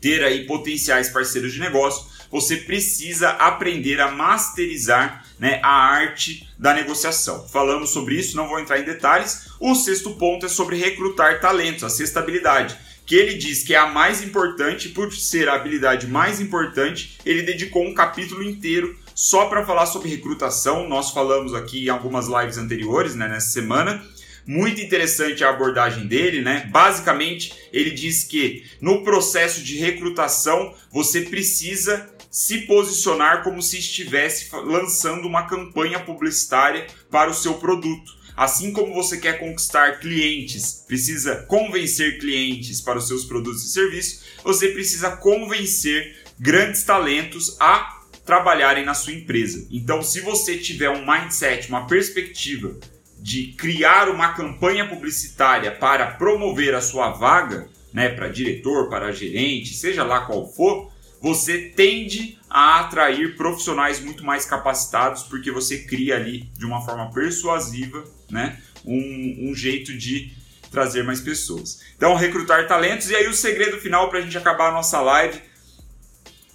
ter 0.04 0.22
aí 0.22 0.46
potenciais 0.46 1.08
parceiros 1.08 1.54
de 1.54 1.62
negócio, 1.62 2.06
você 2.30 2.58
precisa 2.58 3.30
aprender 3.30 4.02
a 4.02 4.12
masterizar 4.12 5.24
né, 5.40 5.62
a 5.64 5.70
arte 5.70 6.50
da 6.60 6.74
negociação. 6.74 7.48
Falamos 7.48 7.92
sobre 7.92 8.16
isso, 8.16 8.36
não 8.36 8.50
vou 8.50 8.60
entrar 8.60 8.80
em 8.80 8.84
detalhes. 8.84 9.48
O 9.62 9.74
sexto 9.74 10.12
ponto 10.16 10.46
é 10.46 10.50
sobre 10.50 10.76
recrutar 10.76 11.40
talentos, 11.40 11.86
a 11.86 11.90
sexta 11.90 12.20
habilidade, 12.20 12.78
que 13.06 13.16
ele 13.16 13.36
diz 13.36 13.64
que 13.64 13.74
é 13.74 13.78
a 13.78 13.88
mais 13.88 14.22
importante, 14.22 14.90
por 14.90 15.14
ser 15.14 15.48
a 15.48 15.54
habilidade 15.54 16.06
mais 16.08 16.42
importante, 16.42 17.18
ele 17.26 17.44
dedicou 17.44 17.86
um 17.86 17.94
capítulo 17.94 18.44
inteiro 18.44 18.98
só 19.16 19.46
para 19.46 19.66
falar 19.66 19.86
sobre 19.86 20.10
recrutação. 20.10 20.90
Nós 20.90 21.12
falamos 21.12 21.54
aqui 21.54 21.86
em 21.86 21.90
algumas 21.90 22.28
lives 22.28 22.58
anteriores, 22.58 23.16
né, 23.16 23.30
nessa 23.30 23.52
semana. 23.52 24.04
Muito 24.46 24.82
interessante 24.82 25.44
a 25.44 25.50
abordagem 25.50 26.06
dele, 26.06 26.42
né? 26.42 26.68
Basicamente, 26.72 27.54
ele 27.72 27.92
diz 27.92 28.24
que 28.24 28.66
no 28.82 29.04
processo 29.04 29.64
de 29.64 29.78
recrutação 29.78 30.74
você 30.92 31.22
precisa 31.22 32.10
se 32.30 32.62
posicionar 32.62 33.44
como 33.44 33.62
se 33.62 33.78
estivesse 33.78 34.50
lançando 34.52 35.28
uma 35.28 35.48
campanha 35.48 36.00
publicitária 36.00 36.88
para 37.10 37.30
o 37.30 37.34
seu 37.34 37.54
produto. 37.56 38.12
Assim 38.36 38.74
como 38.74 38.94
você 38.94 39.18
quer 39.18 39.40
conquistar 39.40 40.00
clientes, 40.00 40.84
precisa 40.88 41.44
convencer 41.44 42.20
clientes 42.20 42.82
para 42.82 42.98
os 42.98 43.08
seus 43.08 43.24
produtos 43.24 43.64
e 43.64 43.72
serviços, 43.72 44.24
você 44.44 44.70
precisa 44.70 45.16
convencer 45.18 46.24
grandes 46.40 46.84
talentos 46.84 47.56
a 47.60 48.02
trabalharem 48.26 48.84
na 48.84 48.96
sua 48.96 49.14
empresa. 49.14 49.68
Então, 49.70 50.02
se 50.02 50.20
você 50.22 50.58
tiver 50.58 50.90
um 50.90 51.06
mindset, 51.06 51.70
uma 51.70 51.86
perspectiva 51.86 52.76
de 53.24 53.54
criar 53.54 54.10
uma 54.10 54.34
campanha 54.34 54.86
publicitária 54.86 55.72
para 55.72 56.08
promover 56.08 56.76
a 56.76 56.82
sua 56.82 57.10
vaga, 57.10 57.70
né, 57.94 58.10
para 58.10 58.28
diretor, 58.28 58.90
para 58.90 59.14
gerente, 59.14 59.76
seja 59.76 60.04
lá 60.04 60.26
qual 60.26 60.46
for, 60.46 60.92
você 61.22 61.58
tende 61.58 62.38
a 62.50 62.82
atrair 62.82 63.38
profissionais 63.38 64.02
muito 64.02 64.26
mais 64.26 64.44
capacitados 64.44 65.24
porque 65.24 65.50
você 65.52 65.84
cria 65.86 66.18
ali 66.18 66.50
de 66.58 66.66
uma 66.66 66.82
forma 66.82 67.10
persuasiva, 67.14 68.04
né, 68.30 68.62
um, 68.84 69.52
um 69.52 69.56
jeito 69.56 69.98
de 69.98 70.34
trazer 70.70 71.02
mais 71.06 71.22
pessoas. 71.22 71.80
Então, 71.96 72.16
recrutar 72.16 72.68
talentos 72.68 73.10
e 73.10 73.16
aí 73.16 73.30
o 73.30 73.34
segredo 73.34 73.80
final 73.80 74.10
para 74.10 74.20
a 74.20 74.22
gente 74.22 74.38
acabar 74.38 74.68
a 74.68 74.74
nossa 74.74 75.00
live 75.00 75.40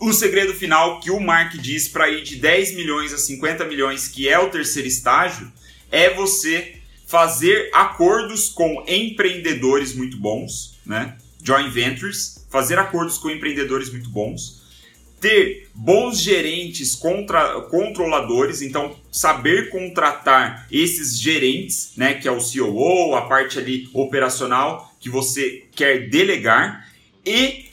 o 0.00 0.12
segredo 0.12 0.54
final 0.54 1.00
que 1.00 1.10
o 1.10 1.18
Mark 1.18 1.54
diz 1.54 1.88
para 1.88 2.08
ir 2.08 2.22
de 2.22 2.36
10 2.36 2.76
milhões 2.76 3.12
a 3.12 3.18
50 3.18 3.64
milhões, 3.64 4.06
que 4.06 4.28
é 4.28 4.38
o 4.38 4.48
terceiro 4.48 4.86
estágio, 4.86 5.50
é 5.90 6.14
você 6.14 6.76
fazer 7.06 7.70
acordos 7.72 8.48
com 8.48 8.84
empreendedores 8.86 9.94
muito 9.94 10.18
bons, 10.18 10.78
né? 10.84 11.16
Joint 11.42 11.70
ventures, 11.70 12.46
fazer 12.50 12.78
acordos 12.78 13.16
com 13.16 13.30
empreendedores 13.30 13.90
muito 13.90 14.10
bons, 14.10 14.62
ter 15.20 15.68
bons 15.74 16.20
gerentes 16.20 16.94
contra, 16.94 17.62
controladores, 17.62 18.62
então 18.62 18.96
saber 19.10 19.70
contratar 19.70 20.66
esses 20.70 21.18
gerentes, 21.18 21.92
né, 21.96 22.14
que 22.14 22.28
é 22.28 22.30
o 22.30 22.38
COO, 22.38 23.14
a 23.14 23.22
parte 23.22 23.58
ali 23.58 23.88
operacional 23.92 24.92
que 25.00 25.08
você 25.08 25.64
quer 25.74 26.08
delegar. 26.08 26.88
E 27.24 27.67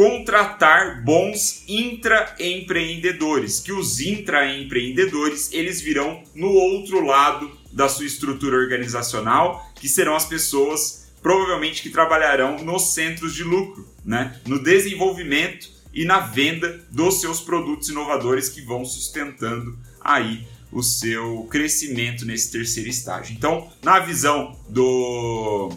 contratar 0.00 1.04
bons 1.04 1.62
intraempreendedores, 1.68 3.60
que 3.60 3.70
os 3.70 4.00
intraempreendedores 4.00 5.52
eles 5.52 5.82
virão 5.82 6.24
no 6.34 6.48
outro 6.48 7.04
lado 7.04 7.54
da 7.70 7.86
sua 7.86 8.06
estrutura 8.06 8.56
organizacional, 8.56 9.70
que 9.74 9.86
serão 9.86 10.16
as 10.16 10.24
pessoas 10.24 11.12
provavelmente 11.20 11.82
que 11.82 11.90
trabalharão 11.90 12.64
nos 12.64 12.94
centros 12.94 13.34
de 13.34 13.44
lucro, 13.44 13.86
né? 14.02 14.40
no 14.46 14.62
desenvolvimento 14.62 15.68
e 15.92 16.06
na 16.06 16.20
venda 16.20 16.80
dos 16.90 17.20
seus 17.20 17.42
produtos 17.42 17.90
inovadores 17.90 18.48
que 18.48 18.62
vão 18.62 18.86
sustentando 18.86 19.78
aí 20.00 20.48
o 20.72 20.82
seu 20.82 21.46
crescimento 21.50 22.24
nesse 22.24 22.50
terceiro 22.50 22.88
estágio. 22.88 23.34
Então, 23.36 23.70
na 23.82 23.98
visão 23.98 24.58
do 24.66 25.70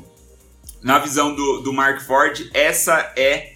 na 0.82 0.98
visão 1.00 1.36
do, 1.36 1.60
do 1.60 1.74
Mark 1.74 2.02
Ford, 2.02 2.50
essa 2.54 3.14
é 3.18 3.53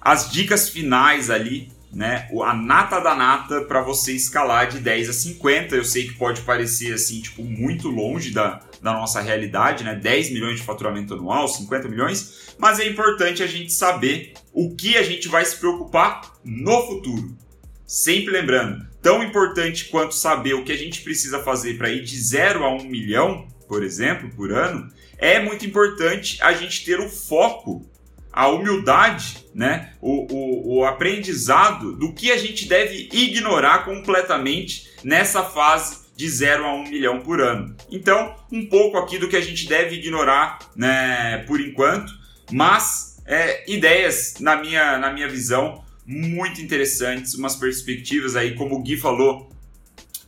as 0.00 0.30
dicas 0.30 0.68
finais 0.68 1.30
ali 1.30 1.70
né, 1.92 2.28
a 2.44 2.54
nata 2.54 3.00
da 3.00 3.16
nata 3.16 3.62
para 3.62 3.82
você 3.82 4.12
escalar 4.12 4.68
de 4.68 4.78
10 4.78 5.08
a 5.08 5.12
50. 5.12 5.74
Eu 5.74 5.84
sei 5.84 6.06
que 6.06 6.14
pode 6.14 6.42
parecer 6.42 6.94
assim, 6.94 7.20
tipo, 7.20 7.42
muito 7.42 7.88
longe 7.88 8.30
da, 8.30 8.60
da 8.80 8.92
nossa 8.92 9.20
realidade, 9.20 9.84
né? 9.84 9.94
10 9.94 10.30
milhões 10.30 10.60
de 10.60 10.62
faturamento 10.62 11.14
anual, 11.14 11.48
50 11.48 11.88
milhões, 11.88 12.54
mas 12.58 12.78
é 12.78 12.86
importante 12.86 13.42
a 13.42 13.46
gente 13.46 13.72
saber 13.72 14.34
o 14.52 14.74
que 14.74 14.96
a 14.96 15.02
gente 15.02 15.28
vai 15.28 15.44
se 15.44 15.56
preocupar 15.56 16.32
no 16.44 16.86
futuro. 16.86 17.36
Sempre 17.84 18.32
lembrando, 18.32 18.86
tão 19.02 19.22
importante 19.22 19.86
quanto 19.86 20.14
saber 20.14 20.54
o 20.54 20.62
que 20.62 20.70
a 20.70 20.78
gente 20.78 21.02
precisa 21.02 21.40
fazer 21.40 21.76
para 21.76 21.90
ir 21.90 22.04
de 22.04 22.16
0 22.20 22.64
a 22.64 22.72
1 22.72 22.84
milhão 22.84 23.48
por 23.70 23.84
exemplo, 23.84 24.28
por 24.30 24.52
ano, 24.52 24.90
é 25.16 25.38
muito 25.38 25.64
importante 25.64 26.42
a 26.42 26.52
gente 26.52 26.84
ter 26.84 26.98
o 26.98 27.08
foco, 27.08 27.88
a 28.32 28.48
humildade, 28.48 29.46
né? 29.54 29.92
o, 30.00 30.26
o, 30.32 30.78
o 30.78 30.84
aprendizado 30.84 31.96
do 31.96 32.12
que 32.12 32.30
a 32.30 32.36
gente 32.36 32.66
deve 32.66 33.08
ignorar 33.12 33.84
completamente 33.84 34.88
nessa 35.02 35.42
fase 35.42 36.00
de 36.16 36.28
0 36.28 36.64
a 36.64 36.74
1 36.74 36.84
milhão 36.84 37.20
por 37.20 37.40
ano. 37.40 37.74
Então, 37.90 38.36
um 38.52 38.66
pouco 38.66 38.98
aqui 38.98 39.18
do 39.18 39.28
que 39.28 39.36
a 39.36 39.40
gente 39.40 39.66
deve 39.66 39.96
ignorar 39.96 40.58
né, 40.76 41.38
por 41.46 41.60
enquanto, 41.60 42.12
mas 42.52 43.18
é, 43.26 43.70
ideias, 43.70 44.34
na 44.40 44.56
minha, 44.56 44.98
na 44.98 45.12
minha 45.12 45.28
visão, 45.28 45.82
muito 46.04 46.60
interessantes, 46.60 47.34
umas 47.34 47.56
perspectivas 47.56 48.36
aí, 48.36 48.54
como 48.54 48.76
o 48.76 48.82
Gui 48.82 48.96
falou, 48.96 49.50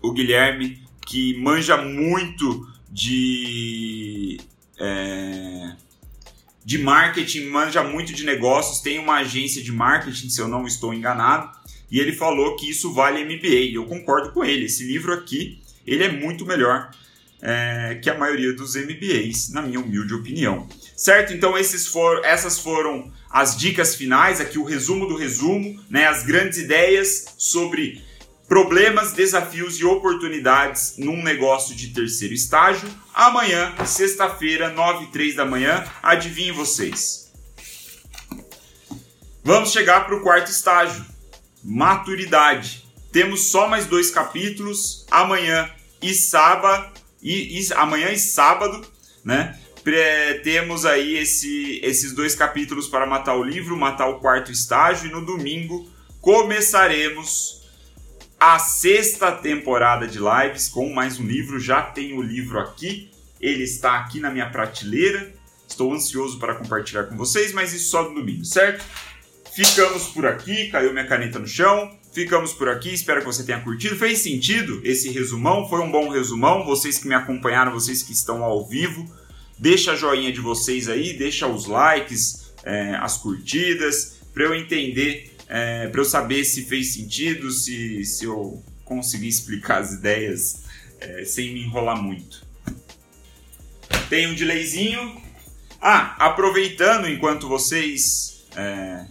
o 0.00 0.12
Guilherme, 0.12 0.82
que 1.06 1.36
manja 1.38 1.76
muito 1.76 2.66
de. 2.90 4.38
É, 4.78 5.72
de 6.64 6.78
marketing, 6.78 7.46
manja 7.46 7.82
muito 7.82 8.12
de 8.12 8.24
negócios, 8.24 8.80
tem 8.80 8.98
uma 8.98 9.16
agência 9.16 9.62
de 9.62 9.72
marketing, 9.72 10.28
se 10.28 10.40
eu 10.40 10.48
não 10.48 10.66
estou 10.66 10.94
enganado, 10.94 11.50
e 11.90 11.98
ele 11.98 12.12
falou 12.12 12.56
que 12.56 12.70
isso 12.70 12.92
vale 12.92 13.24
MBA. 13.24 13.74
Eu 13.74 13.84
concordo 13.84 14.32
com 14.32 14.44
ele. 14.44 14.64
Esse 14.64 14.84
livro 14.84 15.12
aqui, 15.12 15.60
ele 15.86 16.04
é 16.04 16.10
muito 16.10 16.46
melhor 16.46 16.90
é, 17.42 17.98
que 18.00 18.08
a 18.08 18.16
maioria 18.16 18.54
dos 18.54 18.76
MBAs, 18.76 19.50
na 19.50 19.60
minha 19.60 19.80
humilde 19.80 20.14
opinião. 20.14 20.66
Certo? 20.96 21.34
Então 21.34 21.58
esses 21.58 21.86
for, 21.86 22.24
essas 22.24 22.58
foram 22.58 23.12
as 23.28 23.56
dicas 23.56 23.96
finais, 23.96 24.40
aqui 24.40 24.58
o 24.58 24.64
resumo 24.64 25.06
do 25.06 25.16
resumo, 25.16 25.78
né, 25.90 26.06
as 26.06 26.24
grandes 26.24 26.58
ideias 26.58 27.34
sobre 27.36 28.00
problemas, 28.52 29.14
desafios 29.14 29.80
e 29.80 29.84
oportunidades 29.86 30.96
num 30.98 31.22
negócio 31.22 31.74
de 31.74 31.88
terceiro 31.88 32.34
estágio. 32.34 32.86
Amanhã, 33.14 33.74
sexta-feira, 33.86 34.68
9 34.68 35.04
e 35.04 35.06
3 35.06 35.36
da 35.36 35.46
manhã, 35.46 35.82
adivinhem 36.02 36.52
vocês. 36.52 37.32
Vamos 39.42 39.72
chegar 39.72 40.04
para 40.04 40.16
o 40.16 40.20
quarto 40.20 40.50
estágio, 40.50 41.02
maturidade. 41.64 42.86
Temos 43.10 43.44
só 43.44 43.66
mais 43.66 43.86
dois 43.86 44.10
capítulos, 44.10 45.06
amanhã 45.10 45.70
e 46.02 46.12
sábado, 46.12 46.92
e, 47.22 47.58
e 47.58 47.72
amanhã 47.72 48.10
e 48.10 48.18
sábado, 48.18 48.86
né? 49.24 49.58
temos 50.44 50.84
aí 50.84 51.16
esse, 51.16 51.80
esses 51.82 52.12
dois 52.12 52.34
capítulos 52.34 52.86
para 52.86 53.06
matar 53.06 53.34
o 53.34 53.42
livro, 53.42 53.78
matar 53.78 54.08
o 54.08 54.20
quarto 54.20 54.52
estágio, 54.52 55.08
e 55.08 55.10
no 55.10 55.24
domingo 55.24 55.90
começaremos 56.20 57.61
a 58.44 58.58
sexta 58.58 59.30
temporada 59.30 60.04
de 60.04 60.18
lives 60.18 60.68
com 60.68 60.92
mais 60.92 61.20
um 61.20 61.24
livro. 61.24 61.60
Já 61.60 61.80
tenho 61.80 62.16
o 62.16 62.22
livro 62.22 62.58
aqui, 62.58 63.08
ele 63.40 63.62
está 63.62 64.00
aqui 64.00 64.18
na 64.18 64.32
minha 64.32 64.50
prateleira. 64.50 65.32
Estou 65.68 65.94
ansioso 65.94 66.40
para 66.40 66.56
compartilhar 66.56 67.04
com 67.04 67.16
vocês, 67.16 67.52
mas 67.52 67.72
isso 67.72 67.90
só 67.90 68.02
no 68.02 68.16
domingo, 68.16 68.44
certo? 68.44 68.84
Ficamos 69.54 70.08
por 70.08 70.26
aqui, 70.26 70.68
caiu 70.72 70.92
minha 70.92 71.06
caneta 71.06 71.38
no 71.38 71.46
chão. 71.46 71.96
Ficamos 72.12 72.52
por 72.52 72.68
aqui, 72.68 72.92
espero 72.92 73.20
que 73.20 73.26
você 73.26 73.44
tenha 73.44 73.60
curtido. 73.60 73.94
Fez 73.94 74.18
sentido 74.18 74.80
esse 74.82 75.08
resumão? 75.10 75.68
Foi 75.68 75.80
um 75.80 75.92
bom 75.92 76.08
resumão. 76.08 76.64
Vocês 76.64 76.98
que 76.98 77.06
me 77.06 77.14
acompanharam, 77.14 77.70
vocês 77.70 78.02
que 78.02 78.12
estão 78.12 78.42
ao 78.42 78.66
vivo, 78.66 79.08
Deixa 79.56 79.92
a 79.92 79.94
joinha 79.94 80.32
de 80.32 80.40
vocês 80.40 80.88
aí, 80.88 81.12
deixa 81.12 81.46
os 81.46 81.66
likes, 81.66 82.52
é, 82.64 82.96
as 82.96 83.16
curtidas, 83.16 84.16
para 84.34 84.42
eu 84.42 84.54
entender, 84.56 85.31
é, 85.52 85.88
para 85.88 86.00
eu 86.00 86.04
saber 86.04 86.44
se 86.44 86.64
fez 86.64 86.94
sentido, 86.94 87.50
se, 87.50 88.04
se 88.04 88.24
eu 88.24 88.62
consegui 88.84 89.28
explicar 89.28 89.82
as 89.82 89.92
ideias 89.92 90.62
é, 90.98 91.24
sem 91.24 91.52
me 91.52 91.62
enrolar 91.62 92.00
muito. 92.02 92.46
Tem 94.08 94.26
um 94.26 94.34
delayzinho. 94.34 95.20
Ah, 95.80 96.16
aproveitando 96.18 97.08
enquanto 97.08 97.48
vocês 97.48 98.44
é, 98.56 99.04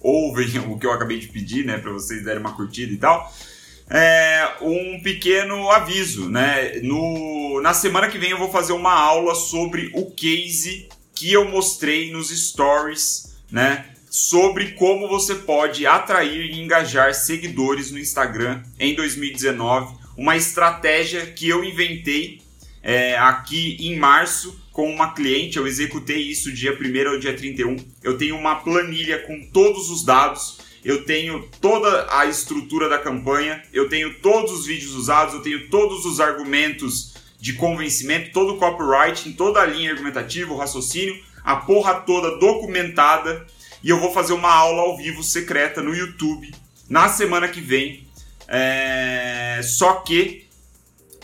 ouvem 0.00 0.58
o 0.68 0.78
que 0.78 0.86
eu 0.86 0.92
acabei 0.92 1.18
de 1.18 1.28
pedir, 1.28 1.64
né, 1.64 1.78
para 1.78 1.92
vocês 1.92 2.22
darem 2.22 2.40
uma 2.40 2.54
curtida 2.54 2.92
e 2.92 2.96
tal 2.96 3.32
é, 3.92 4.56
um 4.62 5.00
pequeno 5.02 5.70
aviso, 5.70 6.30
né? 6.30 6.80
No, 6.82 7.60
na 7.60 7.74
semana 7.74 8.08
que 8.08 8.16
vem 8.16 8.30
eu 8.30 8.38
vou 8.38 8.50
fazer 8.50 8.72
uma 8.72 8.94
aula 8.94 9.34
sobre 9.34 9.90
o 9.94 10.10
case 10.10 10.88
que 11.14 11.30
eu 11.30 11.46
mostrei 11.46 12.10
nos 12.10 12.30
stories, 12.30 13.36
né? 13.50 13.91
Sobre 14.14 14.72
como 14.72 15.08
você 15.08 15.34
pode 15.34 15.86
atrair 15.86 16.50
e 16.50 16.60
engajar 16.60 17.14
seguidores 17.14 17.90
no 17.90 17.98
Instagram 17.98 18.62
em 18.78 18.94
2019. 18.94 19.96
Uma 20.18 20.36
estratégia 20.36 21.24
que 21.24 21.48
eu 21.48 21.64
inventei 21.64 22.42
é, 22.82 23.16
aqui 23.16 23.78
em 23.80 23.96
março 23.96 24.60
com 24.70 24.92
uma 24.92 25.14
cliente. 25.14 25.56
Eu 25.56 25.66
executei 25.66 26.18
isso 26.18 26.52
dia 26.52 26.78
1 26.78 27.08
ao 27.08 27.18
dia 27.18 27.34
31. 27.34 27.76
Eu 28.02 28.18
tenho 28.18 28.36
uma 28.36 28.56
planilha 28.56 29.18
com 29.20 29.46
todos 29.50 29.88
os 29.88 30.04
dados 30.04 30.58
eu 30.84 31.04
tenho 31.04 31.48
toda 31.60 32.08
a 32.10 32.26
estrutura 32.26 32.88
da 32.88 32.98
campanha, 32.98 33.62
eu 33.72 33.88
tenho 33.88 34.14
todos 34.14 34.50
os 34.50 34.66
vídeos 34.66 34.96
usados, 34.96 35.32
eu 35.32 35.40
tenho 35.40 35.70
todos 35.70 36.04
os 36.04 36.18
argumentos 36.18 37.14
de 37.38 37.52
convencimento, 37.52 38.32
todo 38.32 38.54
o 38.54 38.58
copywriting, 38.58 39.32
toda 39.32 39.60
a 39.60 39.66
linha 39.66 39.92
argumentativa, 39.92 40.52
o 40.52 40.56
raciocínio, 40.56 41.16
a 41.44 41.54
porra 41.54 41.94
toda 41.94 42.36
documentada. 42.38 43.46
E 43.82 43.90
eu 43.90 43.98
vou 43.98 44.12
fazer 44.12 44.32
uma 44.32 44.52
aula 44.52 44.82
ao 44.82 44.96
vivo 44.96 45.22
secreta 45.22 45.82
no 45.82 45.94
YouTube 45.94 46.52
na 46.88 47.08
semana 47.08 47.48
que 47.48 47.60
vem. 47.60 48.06
É... 48.46 49.60
Só 49.62 49.94
que, 49.94 50.46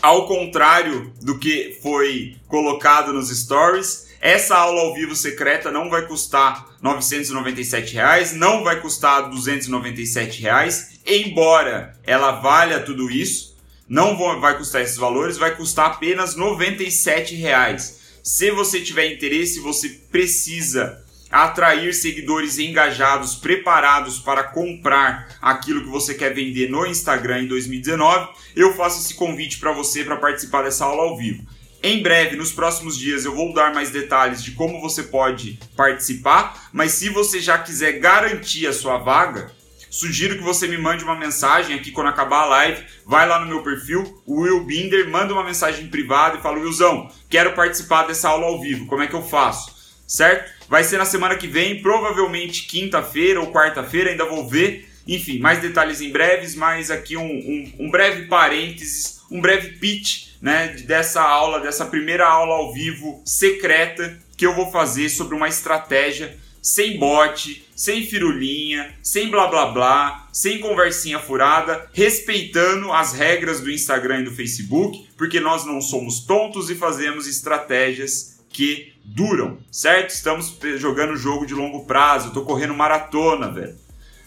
ao 0.01 0.25
contrário 0.27 1.13
do 1.21 1.37
que 1.37 1.77
foi 1.81 2.35
colocado 2.47 3.13
nos 3.13 3.29
stories, 3.29 4.09
essa 4.21 4.57
aula 4.57 4.81
ao 4.81 4.93
vivo 4.93 5.15
secreta 5.15 5.71
não 5.71 5.89
vai 5.89 6.05
custar 6.05 6.67
997 6.81 7.93
reais, 7.93 8.33
não 8.33 8.63
vai 8.63 8.81
custar 8.81 9.29
297 9.29 10.41
reais, 10.41 10.99
embora 11.05 11.97
ela 12.03 12.31
valha 12.31 12.81
tudo 12.81 13.09
isso, 13.09 13.57
não 13.87 14.17
vai 14.39 14.57
custar 14.57 14.81
esses 14.81 14.97
valores, 14.97 15.37
vai 15.37 15.55
custar 15.55 15.87
apenas 15.87 16.35
97 16.35 17.33
reais. 17.35 17.99
Se 18.21 18.51
você 18.51 18.81
tiver 18.81 19.13
interesse, 19.13 19.59
você 19.61 19.89
precisa 20.11 21.01
atrair 21.31 21.93
seguidores 21.93 22.57
engajados, 22.57 23.35
preparados 23.35 24.19
para 24.19 24.43
comprar 24.43 25.27
aquilo 25.41 25.83
que 25.83 25.89
você 25.89 26.13
quer 26.13 26.33
vender 26.33 26.69
no 26.69 26.85
Instagram 26.85 27.43
em 27.43 27.47
2019, 27.47 28.29
eu 28.55 28.73
faço 28.73 28.99
esse 28.99 29.13
convite 29.13 29.59
para 29.59 29.71
você 29.71 30.03
para 30.03 30.17
participar 30.17 30.63
dessa 30.63 30.85
aula 30.85 31.03
ao 31.03 31.17
vivo. 31.17 31.43
Em 31.81 32.01
breve, 32.01 32.35
nos 32.35 32.51
próximos 32.51 32.97
dias, 32.97 33.23
eu 33.23 33.33
vou 33.33 33.53
dar 33.53 33.73
mais 33.73 33.89
detalhes 33.89 34.43
de 34.43 34.51
como 34.51 34.81
você 34.81 35.03
pode 35.03 35.57
participar, 35.77 36.69
mas 36.73 36.91
se 36.91 37.07
você 37.07 37.39
já 37.39 37.57
quiser 37.57 37.99
garantir 37.99 38.67
a 38.67 38.73
sua 38.73 38.97
vaga, 38.97 39.49
sugiro 39.89 40.35
que 40.35 40.43
você 40.43 40.67
me 40.67 40.77
mande 40.77 41.05
uma 41.05 41.15
mensagem 41.15 41.77
aqui 41.77 41.91
quando 41.91 42.07
acabar 42.07 42.41
a 42.41 42.47
live, 42.47 42.83
vai 43.05 43.25
lá 43.25 43.39
no 43.39 43.47
meu 43.47 43.63
perfil, 43.63 44.21
Will 44.27 44.65
Binder, 44.65 45.09
manda 45.09 45.31
uma 45.31 45.43
mensagem 45.43 45.87
privada 45.87 46.37
e 46.37 46.41
fala: 46.41 46.59
Willzão, 46.59 47.09
quero 47.29 47.53
participar 47.53 48.03
dessa 48.03 48.27
aula 48.27 48.47
ao 48.47 48.59
vivo, 48.59 48.85
como 48.85 49.01
é 49.01 49.07
que 49.07 49.15
eu 49.15 49.23
faço? 49.23 49.78
Certo? 50.09 50.51
Vai 50.67 50.83
ser 50.83 50.97
na 50.97 51.05
semana 51.05 51.35
que 51.35 51.45
vem, 51.45 51.83
provavelmente 51.83 52.65
quinta-feira 52.65 53.39
ou 53.39 53.51
quarta-feira, 53.53 54.09
ainda 54.09 54.25
vou 54.25 54.49
ver. 54.49 54.89
Enfim, 55.07 55.37
mais 55.37 55.61
detalhes 55.61 56.01
em 56.01 56.11
breves, 56.11 56.55
mas 56.55 56.89
aqui 56.89 57.15
um, 57.15 57.23
um, 57.23 57.73
um 57.79 57.91
breve 57.91 58.25
parênteses, 58.25 59.21
um 59.29 59.39
breve 59.39 59.77
pitch 59.77 60.29
né, 60.41 60.69
dessa 60.87 61.21
aula, 61.21 61.59
dessa 61.59 61.85
primeira 61.85 62.27
aula 62.27 62.55
ao 62.55 62.73
vivo 62.73 63.21
secreta 63.23 64.19
que 64.35 64.47
eu 64.47 64.55
vou 64.55 64.71
fazer 64.71 65.09
sobre 65.09 65.35
uma 65.35 65.47
estratégia 65.47 66.35
sem 66.61 66.97
bot, 66.97 67.67
sem 67.75 68.05
firulinha, 68.05 68.95
sem 69.03 69.29
blá 69.29 69.47
blá 69.47 69.67
blá, 69.67 70.27
sem 70.33 70.59
conversinha 70.59 71.19
furada, 71.19 71.87
respeitando 71.93 72.91
as 72.91 73.13
regras 73.13 73.61
do 73.61 73.71
Instagram 73.71 74.21
e 74.21 74.25
do 74.25 74.35
Facebook, 74.35 75.07
porque 75.15 75.39
nós 75.39 75.65
não 75.65 75.79
somos 75.81 76.21
tontos 76.21 76.69
e 76.69 76.75
fazemos 76.75 77.27
estratégias 77.27 78.38
que 78.49 78.93
duram, 79.03 79.59
certo? 79.71 80.09
Estamos 80.09 80.57
jogando 80.77 81.15
jogo 81.15 81.45
de 81.45 81.53
longo 81.53 81.85
prazo, 81.85 82.33
tô 82.33 82.43
correndo 82.43 82.73
maratona, 82.73 83.51
velho. 83.51 83.75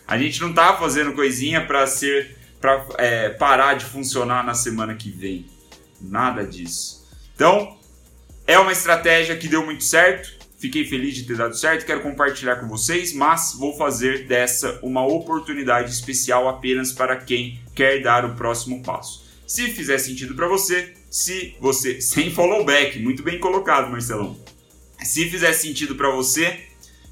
A 0.06 0.18
gente 0.18 0.40
não 0.40 0.52
tá 0.52 0.76
fazendo 0.76 1.12
coisinha 1.12 1.64
para 1.64 1.86
ser 1.86 2.36
para 2.60 2.86
é, 2.96 3.28
parar 3.30 3.74
de 3.74 3.84
funcionar 3.84 4.44
na 4.44 4.54
semana 4.54 4.94
que 4.94 5.10
vem. 5.10 5.46
Nada 6.00 6.46
disso. 6.46 7.04
Então, 7.34 7.76
é 8.46 8.56
uma 8.58 8.70
estratégia 8.70 9.36
que 9.36 9.48
deu 9.48 9.64
muito 9.64 9.82
certo. 9.82 10.32
Fiquei 10.58 10.84
feliz 10.84 11.16
de 11.16 11.24
ter 11.24 11.36
dado 11.36 11.56
certo, 11.56 11.84
quero 11.84 12.02
compartilhar 12.02 12.56
com 12.56 12.68
vocês, 12.68 13.12
mas 13.12 13.56
vou 13.58 13.76
fazer 13.76 14.28
dessa 14.28 14.78
uma 14.80 15.04
oportunidade 15.04 15.90
especial 15.90 16.48
apenas 16.48 16.92
para 16.92 17.16
quem 17.16 17.60
quer 17.74 18.00
dar 18.00 18.24
o 18.24 18.36
próximo 18.36 18.80
passo. 18.80 19.24
Se 19.44 19.68
fizer 19.70 19.98
sentido 19.98 20.36
para 20.36 20.46
você, 20.46 20.94
se 21.12 21.54
você 21.60 22.00
sem 22.00 22.30
follow 22.30 22.64
back, 22.64 22.98
muito 22.98 23.22
bem 23.22 23.38
colocado, 23.38 23.90
Marcelão. 23.90 24.34
Se 25.04 25.28
fizer 25.28 25.52
sentido 25.52 25.94
para 25.94 26.08
você, 26.08 26.60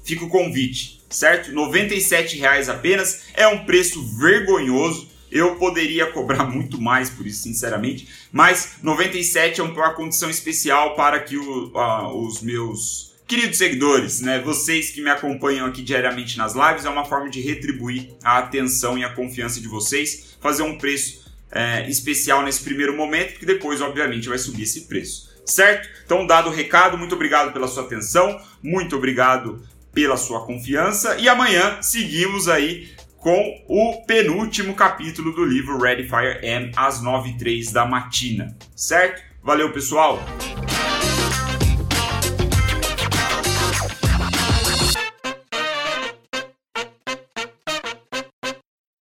fica 0.03 0.25
o 0.25 0.29
convite, 0.29 1.03
certo? 1.07 1.49
R$ 1.49 1.53
97 1.53 2.43
apenas 2.67 3.25
é 3.35 3.47
um 3.47 3.63
preço 3.63 4.03
vergonhoso 4.17 5.07
Eu 5.29 5.55
poderia 5.55 6.07
cobrar 6.07 6.45
muito 6.49 6.81
mais 6.81 7.11
por 7.11 7.27
isso, 7.27 7.43
sinceramente, 7.43 8.07
mas 8.31 8.77
97 8.81 9.61
é 9.61 9.63
uma 9.63 9.93
condição 9.93 10.31
especial 10.31 10.95
para 10.95 11.19
que 11.19 11.37
o, 11.37 11.67
uh, 11.67 12.25
os 12.25 12.41
meus 12.41 13.13
queridos 13.27 13.59
seguidores, 13.59 14.19
né, 14.19 14.39
vocês 14.39 14.89
que 14.89 15.01
me 15.01 15.09
acompanham 15.09 15.67
aqui 15.67 15.81
diariamente 15.83 16.37
nas 16.37 16.53
lives, 16.53 16.85
é 16.85 16.89
uma 16.89 17.05
forma 17.05 17.29
de 17.29 17.39
retribuir 17.39 18.09
a 18.23 18.39
atenção 18.39 18.97
e 18.97 19.05
a 19.05 19.13
confiança 19.13 19.61
de 19.61 19.69
vocês, 19.69 20.35
fazer 20.41 20.63
um 20.63 20.77
preço 20.77 21.20
é, 21.51 21.89
especial 21.89 22.41
nesse 22.43 22.63
primeiro 22.63 22.95
momento, 22.95 23.31
porque 23.31 23.45
depois, 23.45 23.81
obviamente, 23.81 24.29
vai 24.29 24.37
subir 24.37 24.63
esse 24.63 24.87
preço. 24.87 25.29
Certo? 25.45 25.89
Então, 26.05 26.25
dado 26.25 26.49
o 26.49 26.53
recado, 26.53 26.97
muito 26.97 27.15
obrigado 27.15 27.51
pela 27.51 27.67
sua 27.67 27.83
atenção, 27.83 28.39
muito 28.63 28.95
obrigado 28.95 29.61
pela 29.93 30.15
sua 30.15 30.45
confiança 30.45 31.17
e 31.17 31.27
amanhã 31.27 31.81
seguimos 31.81 32.47
aí 32.47 32.89
com 33.17 33.63
o 33.67 34.03
penúltimo 34.05 34.73
capítulo 34.73 35.31
do 35.33 35.45
livro 35.45 35.77
Ready 35.79 36.03
Fire 36.03 36.39
M 36.41 36.71
às 36.75 37.01
9 37.01 37.29
h 37.29 37.37
03 37.37 37.71
da 37.71 37.85
matina, 37.85 38.57
certo? 38.75 39.21
Valeu, 39.43 39.71
pessoal! 39.71 40.19